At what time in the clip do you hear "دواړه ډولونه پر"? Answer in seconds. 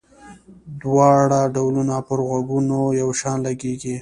0.81-2.17